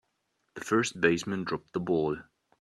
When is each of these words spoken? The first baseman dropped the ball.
The 0.55 0.61
first 0.61 0.99
baseman 0.99 1.43
dropped 1.43 1.73
the 1.73 1.79
ball. 1.79 2.17